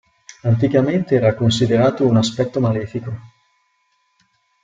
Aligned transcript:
Anticamente 0.41 1.13
era 1.13 1.35
considerato 1.35 2.07
un 2.07 2.17
aspetto 2.17 2.59
malefico. 2.59 3.15